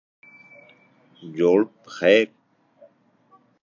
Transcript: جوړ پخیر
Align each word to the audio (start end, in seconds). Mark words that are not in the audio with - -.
جوړ 1.35 1.59
پخیر 1.81 2.27